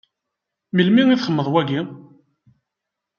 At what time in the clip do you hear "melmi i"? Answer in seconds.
0.75-1.17